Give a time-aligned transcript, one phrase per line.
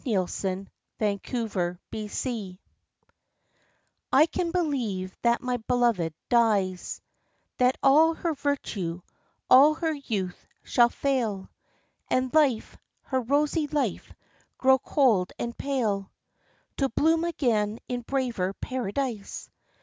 [0.03, 0.69] XV Love and
[1.77, 2.57] Death
[4.11, 7.01] I can believe that my Beloved dies,
[7.57, 9.03] That all her virtue,
[9.47, 11.51] all her youth shall fail,
[12.09, 14.11] And life, her rosy life,
[14.57, 16.09] grow cold and pale,
[16.77, 19.51] To bloom again in braver Paradise.